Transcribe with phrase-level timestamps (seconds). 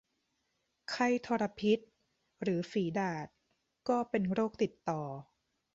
[0.91, 1.79] ไข้ทรพิษ
[2.41, 3.27] หรือฝีดาษ
[3.89, 5.01] ก็เป็นโรคติดต่อ